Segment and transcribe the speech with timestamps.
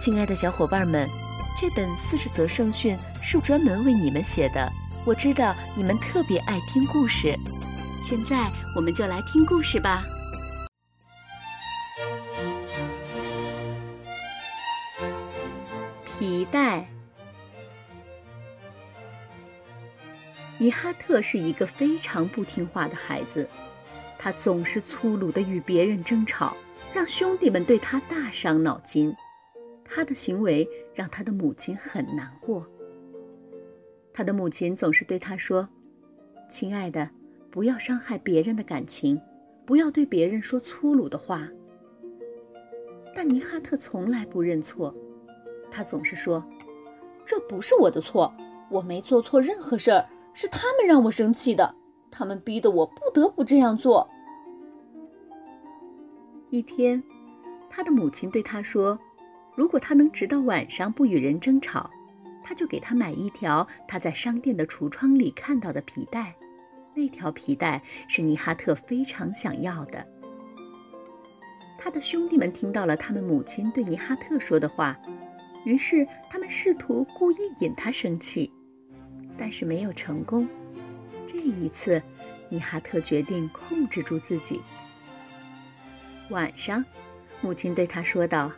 [0.00, 1.06] 亲爱的小伙伴们，
[1.60, 4.72] 这本四十则圣训是专门为你们写的。
[5.04, 7.38] 我知道你们特别爱听故事，
[8.02, 10.02] 现在我们就来听故事吧。
[16.06, 16.88] 皮带。
[20.56, 23.46] 尼哈特是一个非常不听话的孩子，
[24.18, 26.56] 他总是粗鲁的与别人争吵，
[26.94, 29.14] 让兄弟们对他大伤脑筋。
[29.92, 32.64] 他的行为让他的母亲很难过。
[34.12, 35.68] 他的母亲总是对他说
[36.48, 37.10] ：“亲爱的，
[37.50, 39.20] 不要伤害别人的感情，
[39.66, 41.48] 不要对别人说粗鲁的话。”
[43.12, 44.94] 但尼哈特从来不认错，
[45.72, 46.44] 他总是说
[47.26, 48.32] ：“这不是我的错，
[48.70, 51.74] 我没做错任何事儿，是他们让我生气的，
[52.12, 54.08] 他们逼得我不得不这样做。”
[56.50, 57.02] 一天，
[57.68, 58.96] 他的母亲对他说。
[59.60, 61.90] 如果他能直到晚上不与人争吵，
[62.42, 66.34] 他就给他买一条他在商店的橱窗里看到的皮带。
[66.94, 70.08] 那条皮带是尼哈特非常想要的。
[71.76, 74.98] 他的兄弟们听到了他们母亲对尼哈特说的话，
[75.66, 78.50] 于是他们试图故意引他生气，
[79.36, 80.48] 但是没有成功。
[81.26, 82.02] 这一次，
[82.48, 84.62] 尼哈特决定控制住自己。
[86.30, 86.82] 晚上，
[87.42, 88.50] 母亲对他说道。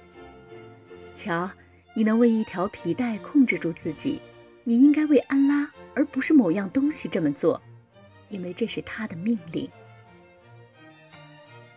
[1.15, 1.51] 瞧，
[1.95, 4.21] 你能为一条皮带控制住自己，
[4.65, 7.61] 你应该为安拉而不是某样东西这么做，
[8.29, 9.69] 因为这是他的命令。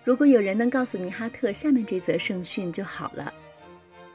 [0.03, 3.33] 如果有人能告诉尼哈特下面这则圣训就好了，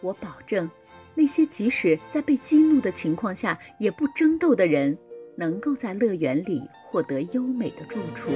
[0.00, 0.70] 我保证，
[1.14, 4.96] 那些即使在被激怒的情况下也不争斗的人，
[5.36, 8.30] 能够在乐园里获得优美的住处。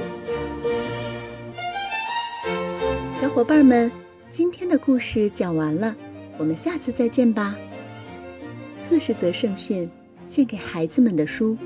[3.13, 3.89] 小伙伴们，
[4.29, 5.95] 今天的故事讲完了。
[6.37, 7.55] 我们下次再见吧。
[8.75, 9.89] 四十则圣训，
[10.25, 11.57] 献给孩子们的书，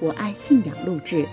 [0.00, 1.24] 我爱信仰录制。